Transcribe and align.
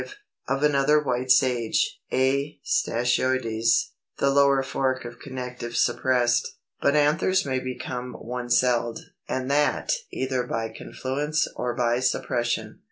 Of 0.47 0.63
another 0.63 0.99
White 0.99 1.29
Sage 1.29 1.99
(A. 2.11 2.59
stachyoides), 2.65 3.91
the 4.17 4.31
lower 4.31 4.63
fork 4.63 5.05
of 5.05 5.19
connective 5.19 5.75
suppressed.] 5.77 6.57
291. 6.81 6.81
But 6.81 7.07
anthers 7.23 7.45
may 7.45 7.59
become 7.59 8.13
one 8.15 8.49
celled, 8.49 8.97
and 9.29 9.51
that 9.51 9.91
either 10.11 10.47
by 10.47 10.73
confluence 10.75 11.47
or 11.55 11.75
by 11.75 11.99
suppression. 11.99 12.79